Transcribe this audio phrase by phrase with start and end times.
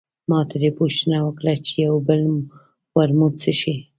[0.29, 2.21] ما ترې پوښتنه وکړه چې یو بل
[2.97, 3.75] ورموت څښې.